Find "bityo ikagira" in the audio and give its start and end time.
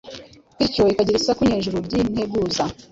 0.57-1.19